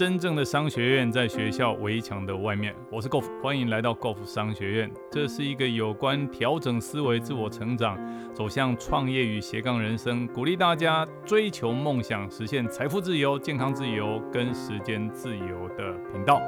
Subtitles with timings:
[0.00, 2.74] 真正的商学院在学校围墙的外面。
[2.90, 4.90] 我是 Golf，欢迎来到 Golf 商学院。
[5.12, 7.98] 这是一个有关调整思维、自我成长、
[8.32, 16.40] 走向创业与斜杠人生，鼓励大家追求梦想、实现财富自由、健康自由跟时间自由的频道。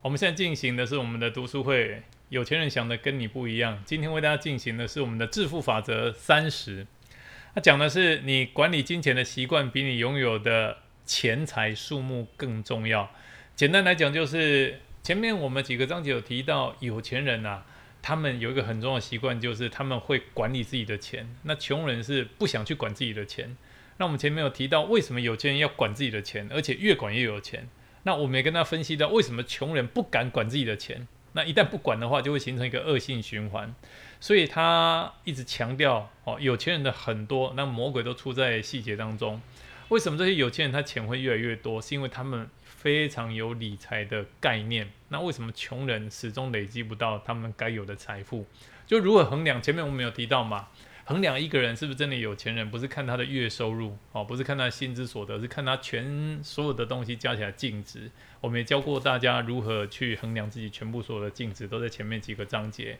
[0.00, 2.00] 我们现在进行的是我们的读书会。
[2.30, 3.78] 有钱人想的跟你不一样。
[3.84, 6.84] 今天为大家进行的是我们的致富法则三十。
[7.54, 13.08] 他讲的是你管理金钱的习惯比你拥有的钱财数目更重要。
[13.54, 17.64] 简单来讲，就是前面我们几个章节有提到，有钱人啊，
[18.02, 21.32] 他们有一个很重要的习惯，就是他们会管理自己的钱。
[21.44, 23.56] 那穷人是不想去管自己的钱。
[23.98, 27.68] 那我们前面有提到，为什么有钱人要管自己的钱，而且越管越有钱？
[28.02, 31.06] 那我们也跟他分析到，为什么穷人不敢管自己的钱？
[31.34, 33.74] 那一旦不管的话，就会形成一个恶性循环。
[34.20, 39.40] 所以他一直强调哦，有钱人的很多，那魔鬼都出在细节当中。
[39.88, 41.82] 为什么这些有钱人他钱会越来越多？
[41.82, 44.90] 是因为他们非常有理财的概念。
[45.08, 48.46] 那为什么穷人始终累积不到他们该有的财富？
[48.86, 49.60] 就如何衡量？
[49.60, 50.68] 前面我们有提到嘛？
[51.06, 58.10] 衡量一个人是不是真的有钱人，不是看他的月收入哦，不是看他薪资所得，是看他全所有的东西加起来净值。
[58.40, 62.98] 我们也教过大家如何去衡量自己全部所有的净值，都在前面几个章节。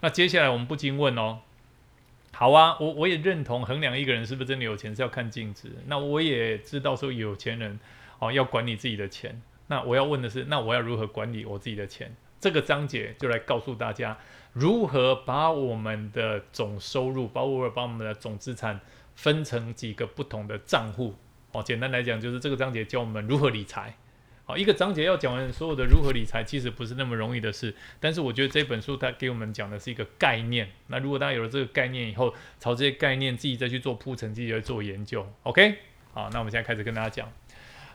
[0.00, 1.40] 那接下来我们不禁问哦，
[2.32, 5.72] 好啊，我我也认同衡量一个人是不是真的有钱是要看净值。
[5.86, 7.80] 那我也知道说有钱人
[8.20, 9.42] 哦要管理自己的钱。
[9.66, 12.14] 那我要问的是，那我要如何管理我自己的钱？
[12.40, 14.16] 这个章节就来告诉大家
[14.54, 18.80] 如何把我们的总收入，包括把我们的总资产
[19.14, 21.14] 分成几个不同的账户。
[21.52, 23.94] 哦，简单来讲就是这个章节教我们如何理财。
[24.44, 27.74] 好，一个章节要讲完所有的如何理财，其实不是那么容易的事。
[28.00, 30.68] 但是我觉得这本书它给我们讲的是一个概念。
[30.88, 35.24] 那如果大家有了这个概念以后，朝这些概念自己再去做铺陈，自己去做研究。
[35.42, 35.76] OK，
[36.12, 37.30] 好，那我们现在开始跟大家讲。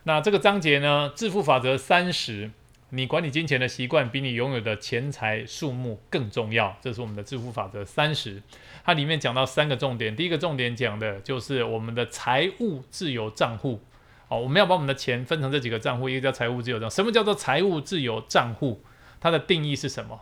[0.04, 2.52] 那这个章节呢，致富法则三十。
[2.96, 8.42] 你管理金钱的习惯比你拥有的钱财数目更重要，这是我们的致富法则三十。
[8.86, 13.82] 它里面讲到三个重点，第一个重点讲的就是我们的财务自由账户。
[14.30, 16.90] 哦，我们要把我们的钱分成这几个账户，一个叫财务自由账。
[16.90, 18.82] 什么叫做财务自由账户？
[19.20, 20.22] 它的定义是什么？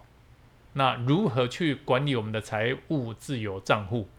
[0.73, 4.09] 那如何去管理我们的财务自由账户？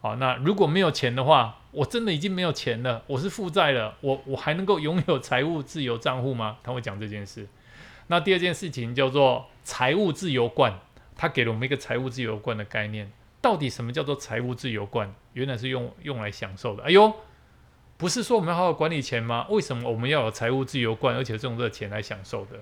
[0.00, 6.56] 好，那如果没有钱的话，我真的已经没有钱了，我是负债了，我我还能够拥有财务自由账户吗？
[6.62, 7.46] 他会讲这件事。
[8.10, 10.76] 那第二件事情叫做财务自由罐，
[11.16, 13.08] 他给了我们一个财务自由罐的概念。
[13.40, 15.14] 到底什么叫做财务自由罐？
[15.34, 16.82] 原来是用用来享受的。
[16.82, 17.14] 哎呦，
[17.96, 19.46] 不是说我们要好好管理钱吗？
[19.48, 22.56] 为什么我们要有财务自由罐，而且用这个钱来享受的？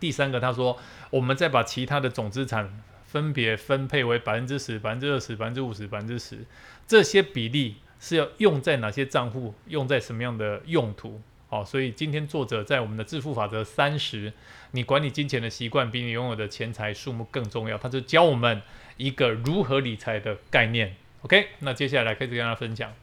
[0.00, 0.76] 第三个，他说
[1.10, 6.44] 我们再把其他的总资产分别分配为百分之十、百分之二十、百分之五十、百分之十，
[6.88, 9.54] 这些比例是要用在哪些账户？
[9.68, 11.22] 用在什么样的用途？
[11.50, 14.32] 好，所以今天作者在我们的致富法则三十，
[14.70, 17.76] 你管理金钱的习惯比你拥有的钱财数目更重要。
[17.76, 18.62] 他就教我们
[18.96, 20.94] 一个如何理财的概念。
[21.22, 22.94] OK，那接下来开始跟大家分享。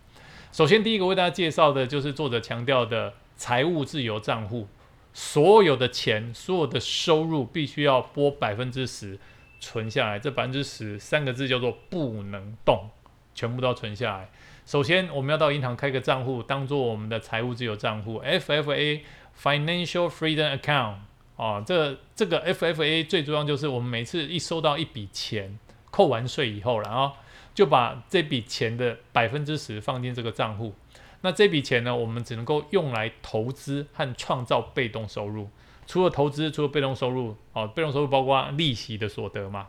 [0.53, 4.69] 首先，第一个为大家介绍的就是作者强调的财务自由账户，
[5.13, 9.19] 所有的钱，所有的收入必须要拨百分之十
[9.59, 10.17] 存下来。
[10.17, 12.89] 这百分之十三个字叫做不能动，
[13.35, 14.29] 全部都要存下来。
[14.67, 18.99] 首先，我们要到银行开个账户，当做我们的财务自由账户 （FFA
[19.41, 20.95] Financial Freedom Account）。
[21.37, 25.57] 啊，这这个 FFA 最重要就是我们每次一收到一笔钱，
[25.89, 27.13] 扣完税以后，然后
[27.55, 30.73] 就把这笔钱的百分之十放进这个账户。
[31.21, 35.47] 那这笔钱呢，我们只能够用来投资和创造被动收入。
[35.85, 39.67] 除了投资，除了被动收入，哦，被动收入包括利息的所得嘛。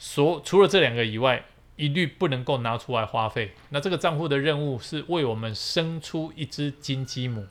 [0.00, 1.44] 所除了这两个以外。
[1.80, 3.52] 一律不能够拿出来花费。
[3.70, 7.46] 那这个账户的任务是为我们生出一只金鸡母，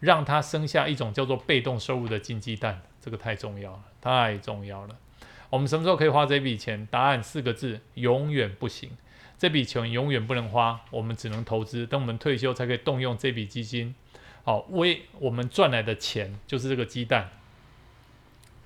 [0.00, 2.80] 让它生下一种叫做被动收入的金鸡蛋。
[3.00, 4.96] 这个太重要了，太重要了。
[5.50, 6.88] 我们什么时候可以花这笔钱？
[6.90, 8.90] 答案四个字：永远不行。
[9.38, 11.86] 这笔钱永远不能花，我们只能投资。
[11.86, 13.94] 等我们退休才可以动用这笔基金。
[14.42, 17.30] 好，为我们赚来的钱就是这个鸡蛋。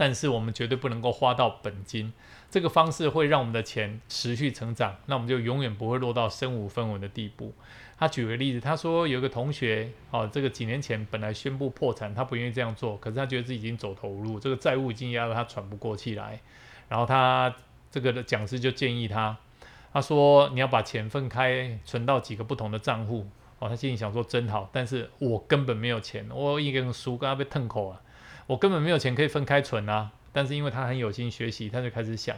[0.00, 2.10] 但是我们绝对不能够花到本金，
[2.50, 7.52] 这个方式会让我们的钱持续成长，那我们就永远不会落到身无分文的地步。
[7.98, 16.40] 他举个例子，他说有个同学，哦，这个几年前本来宣布破产，他不愿意这样做，可是他觉得自己已经走投无路，这个债务已经压得他喘不过气来。
[16.88, 17.54] 然后他
[17.90, 19.36] 这个的讲师就建议他，
[19.92, 23.26] 他说你要把钱分开存到几个不同的账户。
[23.58, 28.00] 哦，他心里想说真好，但是我根本没有钱，我一根书刚刚被吞口啊。
[28.50, 32.36] 我根本没有钱可以分开存啊，但是因为他很有心学习，他就开始想，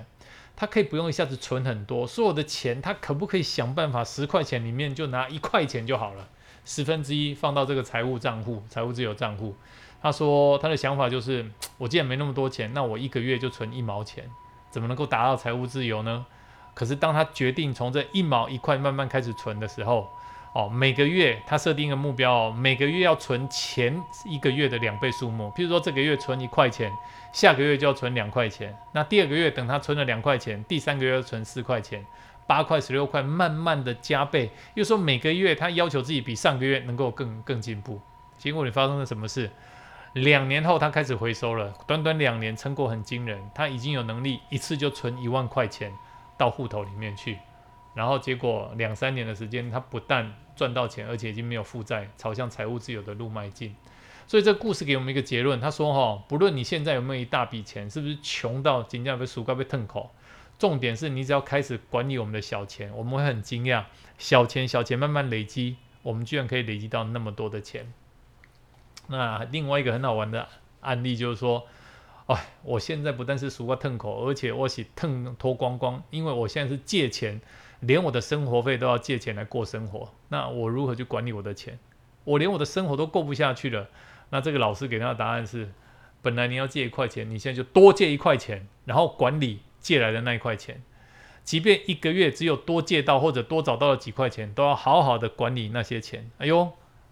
[0.55, 6.29] 他可以不用一下子存很多，所有的钱他可不可以想办法十块钱里面就拿一块钱就好了？
[6.67, 9.57] 十分之一放到这个财务账户、财务自由账户。
[10.03, 14.29] 他说他的想法就是，我既然没那么多钱，那我一个月就存一毛钱，
[14.71, 16.27] 怎么能够达到财务自由呢？
[16.75, 20.11] 可是当他决定从这一毛一块慢慢开始存的时候，
[20.55, 25.51] 哦，每个月他设定一个目标哦，每个月要存前一个月的两倍数目。
[25.57, 26.93] 譬如说这个月存一块钱，
[27.33, 28.77] 下个月就要存两块钱。
[28.93, 32.05] 那第二个月等他存了两块钱，第三个月要存四块钱，
[32.47, 34.51] 八块、十六块，慢慢的加倍。
[34.75, 37.99] 又说每个月他要求自己比上个月能够更更进步。
[38.37, 39.51] 结果你发生了什么事？
[40.13, 45.91] 两年后他开始回收了，短短两年成果很惊人，他已经有能力一次就存一万块钱
[46.37, 47.39] 到户头里面去。
[47.95, 53.75] 然后结果两三年的时间，他不但赚到钱，而且已经没有负债，朝向财务自由的路迈进。
[54.27, 60.11] 所以这故事给我们一个结论，他说：哈，不论你现在有没有一大笔钱，是不是穷到紧张被薯干被吞口，
[60.59, 63.85] 重点是你只要开始管理我们的小钱，我们会很惊讶，
[64.17, 67.93] 小钱小钱慢慢累积，我们居然可以累积到那么多的钱。
[69.09, 70.49] 那另外一个很好玩的
[70.81, 71.67] 案例就是说，
[72.27, 77.41] 哎，我现在不但是薯瓜吞口，而且我是吞脱光光，因为我现在是借钱。
[77.83, 81.79] 连我的生活费都要借钱来过生活，那我如何去管理我的钱？
[82.23, 83.89] 我连我的生活都过不下去了。
[84.31, 85.69] 那这个老师给他的答案是：
[86.23, 90.81] 本来你要借一块钱，你现在就多借一块钱，然后管理借来的那一块钱。
[91.43, 96.31] 即便一个月只有多借到或者多找到了几块钱，都要好好的管理那些钱。
[96.39, 96.71] 哎呦，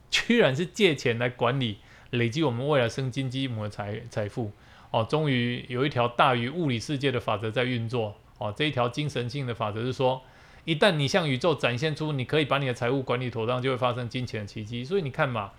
[0.09, 1.79] 居然是借钱来管理，
[2.11, 4.53] 累积我们未来生金积母的财财富
[4.93, 5.03] 哦。
[5.03, 8.55] 终于有一条大于物理世界的法则在运作哦。
[8.57, 10.23] 这一条精神性的法则是说。
[10.71, 14.85] 一旦你向宇宙展现出你可以把你的财务管理妥当，就会发生金钱的奇迹。
[14.85, 15.51] 所以你看嘛，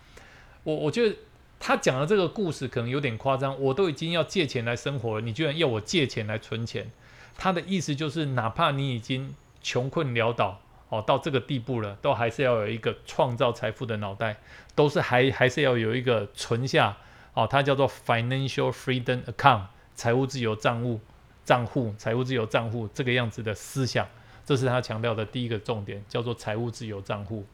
[0.64, 1.14] 我我觉得
[1.60, 3.62] 他讲的这个故事可能有点夸张。
[3.62, 6.90] 我都已经要借钱来生活了，你居然要我借钱来存钱？
[7.38, 14.38] 他的意思就是，哪怕你已经穷困潦倒哦，到这个地步了，都还是要有一个创造财富的脑袋，
[14.76, 16.96] 都是还 还是要有一个存下
[17.34, 19.64] 哦，它叫做 financial freedom account
[19.94, 21.02] 财务自由账务
[21.44, 24.08] 账户财务自由账户这个样子的思想。
[24.52, 27.46] 这是他强调的第一个重点，叫做财务自由账户。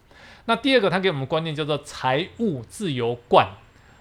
[0.45, 3.47] 那第二个，他给我们观念叫做财务自由罐。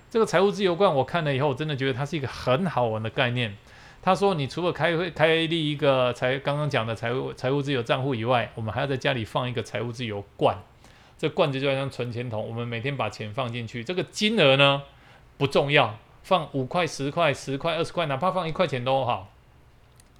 [0.08, 3.54] 这个财务自由罐，我看了以后，我真的觉得它是一个很好玩的概念。
[4.00, 10.56] 他说，你除了开会开立一个财刚刚讲的财务财务自由账户以外，我们还要在家里放一个财务自由罐。
[11.18, 13.84] 这罐子就像存钱筒，我们每天把钱放进去。
[13.84, 14.80] 这个金额呢
[15.36, 19.30] 不重要，放五块、十块、十块、二十块，哪怕放一块钱都好，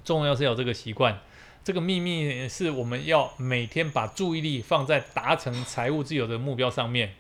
[0.05, 1.19] 重要是有这个习惯。
[1.67, 7.15] 这个秘密是我们要每天把注意力放在达成财务自由的目标上面。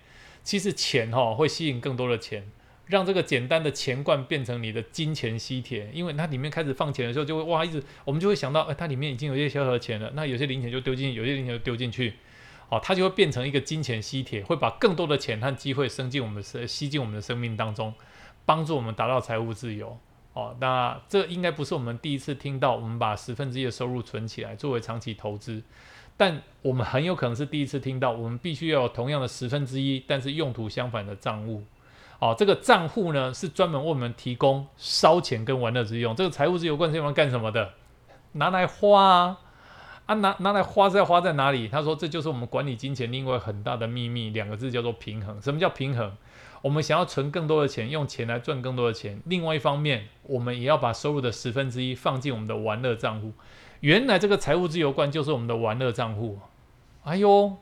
[0.44, 2.48] 其实钱哈会吸引更多的钱，
[2.87, 5.90] 让这个简单的钱罐变成你的金钱吸铁。
[5.93, 10.12] 因为它里面开始放钱的时候，就会哇一直我们就会想到，哎，它里面已经有一些小小的钱了。
[10.14, 12.14] 那有些零钱就丢进，有些零钱就丢进去，
[12.69, 17.92] 哦，它就会变成一个金钱吸铁，会把更多的钱和机会升进我们的生吸进我们的生命当中，
[18.44, 19.99] 帮助我们达到财务自由。
[20.37, 25.62] 哦，那这应该不是我们第一次听到，我们把十分之一的收入存起来作为长期投资，
[26.15, 31.65] 但我们很有可能是第一次听到，我们必须要有同样的十分之一，但是用途相反的账户。
[32.19, 36.15] 哦，这个账户呢是专门为我们提供烧钱跟玩乐之用。
[36.15, 37.73] 这个财务自由罐是用来干什么的？
[38.33, 39.41] 拿来花啊！
[40.05, 41.67] 啊，拿拿来花是要花在哪里？
[41.67, 45.41] 他说这就是我们管理金钱另外很大的秘密，两个字叫做平衡。
[45.41, 46.12] 什么叫平衡？
[46.66, 49.23] 我们想要存更多的钱，用钱来赚更多的钱。
[49.26, 53.32] 另外一方面，我们也要把收入的十分之一放进我们的玩乐账户。
[53.78, 56.40] 原来这个财务自由观就是我们的玩乐账户。
[57.04, 57.56] 哎呦，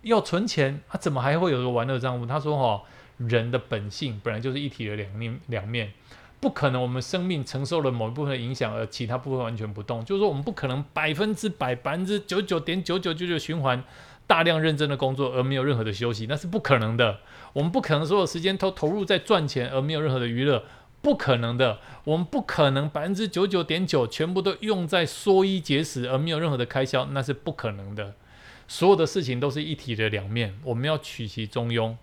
[0.00, 2.24] 要存钱，啊，怎么还会有个玩乐账户？
[2.24, 2.82] 他说：“哈，
[3.18, 5.92] 人的本性本来就是一体的两面，两面
[6.40, 6.80] 不可能。
[6.80, 10.02] 我们生命承受了某一部分的影响，而其他部分完全不动。
[10.02, 13.84] 就是说，我们不可能百分之百、百分之九九点九九九九循环。”
[14.30, 17.18] 大量认真的工作而没有任何的休息，那是不可能的。
[17.52, 20.62] 我们不可能所有时间都投入在赚钱而没有任何的娱乐，
[21.02, 21.80] 不可能的。
[22.04, 28.14] 我们不可能百分之九九点九全部都用在缩衣节食而没有任何的开销，那是不可能的。
[28.68, 31.96] 所有的事情都是一体的两面，我们要取其中庸。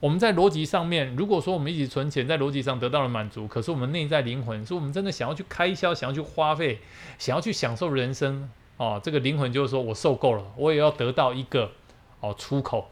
[0.00, 6.80] 我们在逻辑上面，如果说我们一起存钱，在逻辑上得到了满足，可是我们内在灵魂，是我们真的想要去开销，想要去花费，
[7.18, 8.48] 想要去享受人生。
[8.76, 11.70] 哦，这个灵魂就是说我受够了，我也要得到一个
[12.20, 12.90] 哦出口。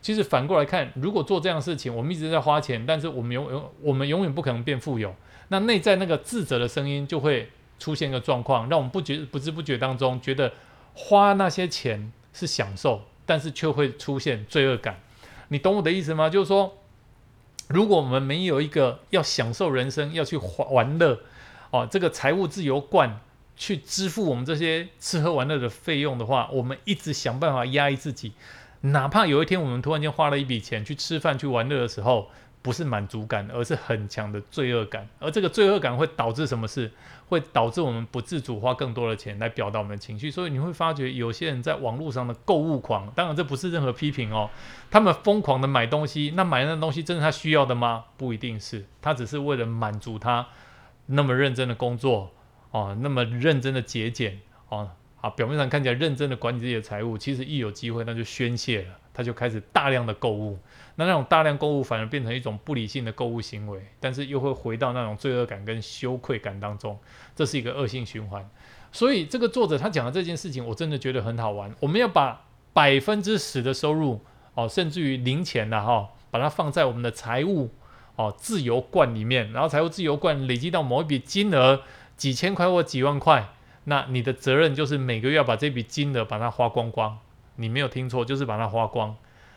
[0.00, 5.14] 其实反过来看，如果做这样的事情，我们一直在花钱，但是我们永永我们永远不可能变富有。
[5.48, 10.52] 那内在那个自责的声音就会出现一个状况，让我们不觉不知不觉当中觉得
[10.94, 15.00] 花那些钱是享受，但是却会出现罪恶感。
[15.48, 16.28] 你懂我的意思吗？
[16.28, 16.74] 就是说，
[17.68, 21.18] 如果我们没有一个要享受人生、要去玩玩乐
[21.70, 23.20] 哦，这个财务自由观。
[23.56, 28.32] 去支付我们这些吃喝玩乐的费用的话，我们一直想办法压抑自己，
[28.80, 32.30] 哪怕有一天我们突然间花了一笔钱去吃饭、去玩乐的时候，
[32.62, 35.08] 不是满足感，而是很强的罪恶感。
[35.18, 36.90] 而这个罪恶感会导致什么事？
[37.26, 40.30] 会导致我们不自主花更多的钱来表达我们的情绪。
[40.30, 44.50] 所以你会发觉，有些人在网络上的购物狂，当然这不是任何批评哦。
[44.90, 48.04] 他们疯狂的买东西，那买那东西真的他需要的吗？
[48.18, 50.46] 不一定是，他只是为了满足他
[51.06, 52.30] 那么认真的工作
[52.74, 54.90] 哦，那么认真的节俭哦。
[55.20, 60.58] 啊，表面上看起来认真的管理自己的财务，其实一有机会那就宣泄了，他就开始大量的购物。
[60.96, 66.98] 那那种大量购物反而变成一种不理性的购物行为，但是又会回到那种罪恶感跟羞愧感当中，
[67.34, 68.46] 这是一个恶性循环。
[68.92, 71.74] 所以这个作者他讲的这件事情，我真的觉得很好玩。
[71.80, 74.20] 我们要把百分之十的收入
[74.52, 77.70] 哦，甚至于零钱的哈，把它放在我们的财务
[78.16, 81.80] 哦自由罐里面，然后财务自由罐累积到某一笔金额，
[82.16, 83.48] 几千块或几万块。
[83.84, 87.18] 那你的责任就是每个月要把这笔金额把它花光光，
[87.56, 89.14] 你没有听错，就是把它花光。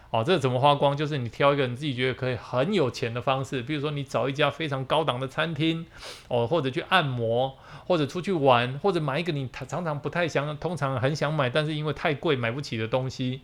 [0.10, 0.96] 哦，这怎么花光？
[0.96, 5.86] 就是你挑一个你自己觉得可以很有钱的方式，比如说你找一家非常高档的餐厅，
[6.28, 13.42] 哦，或者去按摩，或者出去玩，或者买一个你常常不太想，通常很想买，但是因为太贵买不起的东西。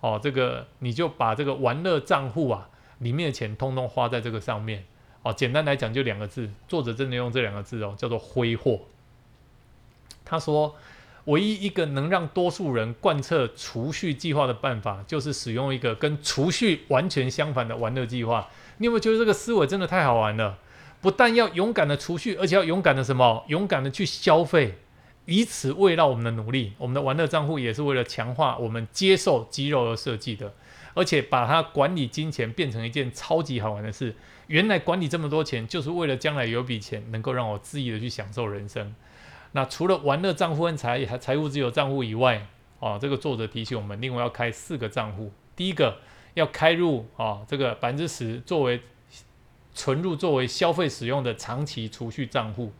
[0.00, 4.84] 哦，这个你就把这个玩乐账户啊里面的钱通通花在这个上面。
[5.22, 8.80] 哦，简单来讲就两个字，作者真的用这两个字哦，叫做挥霍。
[10.24, 10.74] 他说，
[11.26, 18.48] 唯一一个能让多数人贯彻储蓄计划的办法，就是使用一个跟储蓄完全相反的玩乐计划。
[18.78, 20.58] 你有没有觉得这个思维真的太好玩了？
[21.00, 23.44] 不但要勇敢的储蓄，而且要勇敢的什么？
[23.48, 24.78] 勇敢的去消费，
[25.26, 26.72] 以此慰劳我们的努力。
[26.78, 30.52] 我们的玩乐账户也是为了强化我们接受肌肉而设计的，
[30.94, 34.14] 而且把它管理金钱变成一件超级好玩的事。
[34.48, 38.94] 原来管理这么多钱，就是为了将来有笔钱能够让我恣意的去享受人生。
[39.52, 42.46] 那除了玩乐账户和财财务自由账户以外，
[42.78, 45.32] 哦，这个作者提醒我们，另外要开四个账户。
[45.54, 45.98] 第一个
[46.34, 48.80] 要开入哦，这个百分之十作为
[49.74, 52.72] 存入作为消费使用的长期储蓄账户，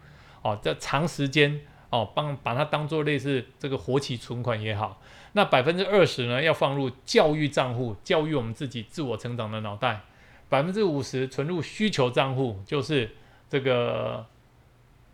[0.43, 1.61] 哦，在长时间
[1.93, 5.01] 哦，帮把它当做类似这个活期存款也好。
[5.35, 10.01] 那百分之二十呢，要放入教育账户，教育我们自己自我成长的脑袋。
[10.49, 13.13] 百分之五十存入需求账户，就是
[13.49, 14.27] 这个。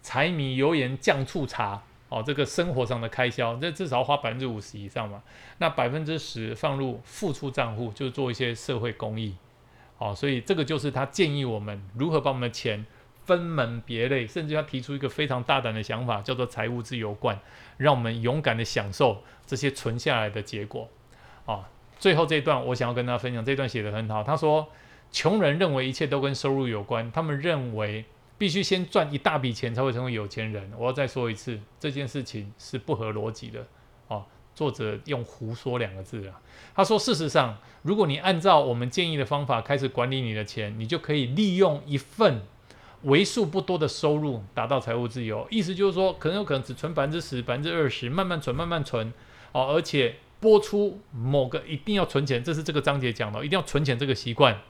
[0.01, 5.21] 柴米油盐酱醋茶，哦，这个生活上的开销，这至少花百分之五十以上嘛。
[5.59, 9.35] 那百分之十放入付出账户，就做一些社会公益，
[9.99, 12.87] 哦，所以这个就是他建议我们如何把我们的钱
[13.29, 17.39] 分门别类，甚至要提出一个非常大胆的想法，叫做财务自由罐，
[17.77, 20.89] 让我们勇敢的享受这些存下来的结果。
[21.45, 21.69] 啊，
[21.99, 24.25] 最后这一段我想要跟大家分享，这段写得很好。
[24.25, 24.67] 他说，
[25.13, 28.07] 穷人认为一切都跟收入有关，他们认为。
[28.39, 30.71] 必须先赚一大笔钱才会成为有钱人。
[30.79, 33.67] 我要再说一次，这件事情是不合逻辑的。
[34.07, 36.41] 哦，作者用“胡说”两个字啊。
[36.73, 42.43] 他说，事实上，如果你按照我们建议的方法开始管理你的钱，你就可以利用一份
[43.03, 45.47] 为数不多的收入达到财务自由。
[45.51, 49.13] 意思就是说，可能有可能只存百分之十、百分之二十，慢慢存，慢慢存。
[49.53, 54.61] 哦，而且拨出某个一定要存钱，这是这个章节讲的，一定要存钱这个习惯，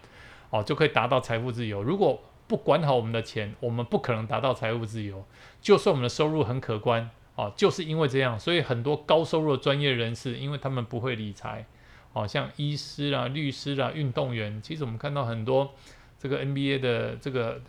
[0.50, 1.82] 哦，就可以达到财富自由。
[1.82, 5.24] 如果不管好我们的钱，我们不可能达到财务自由。
[5.60, 11.66] 就算我们的收入很可观，哦，就是因为这样，所以很多高收入的专业人士，因为他们不会理财，
[12.12, 15.74] 哦，像医师啦、律师啦、运动员，其实我们看到很多
[16.18, 17.60] 这个 NBA 的这个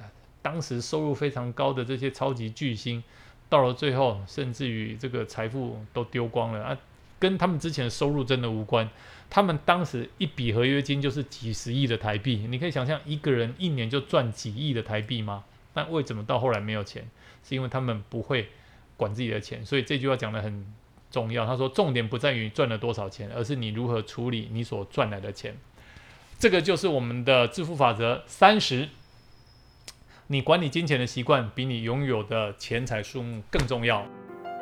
[0.41, 3.03] 当时收入非常高的这些超级巨星，
[3.49, 6.77] 到了最后，甚至于这个财富都丢光了啊，
[7.19, 8.89] 跟他们之前的收入真的无关。
[9.29, 15.43] 他们当时一笔合约金就是几十亿的台币，你可以想象一个人一年就赚几亿的台币吗？
[15.73, 17.07] 但为什么到后来没有钱？
[17.43, 18.49] 是因为他们不会
[18.97, 19.65] 管自己的钱。
[19.65, 20.65] 所以这句话讲得很
[21.11, 21.45] 重要。
[21.45, 25.55] 他说，重点不在于赚了多少钱，而是你如何处理你所赚来的钱。
[26.39, 28.89] 这个就是我们的致富法则三十。
[30.31, 34.05] 你管理金钱的习惯，比你拥有的钱财数目更重要。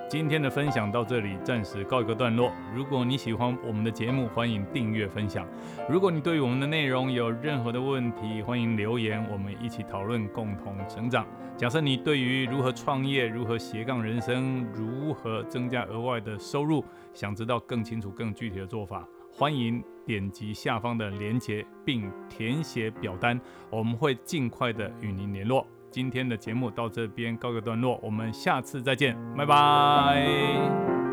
[0.09, 2.53] 今天的分享到这里，暂时告一个段落。
[2.73, 5.45] 如果你喜欢我们的节目，欢迎订阅分享。
[5.89, 11.27] 如果你对于我们的内容有任何的问题，欢迎留言，我们一起讨论，共同成长。
[11.57, 16.81] 假设你对于如何创业、如何斜杠人生、如何增加额外的收入，
[17.13, 19.05] 想知道更清楚、更具体的做法，
[19.37, 23.39] 欢迎点击下方的链接并填写表单，
[23.69, 25.63] 我们会尽快的与您联络。
[25.91, 31.06] 今天的节目到这边告个段落，我们下次再见，拜拜。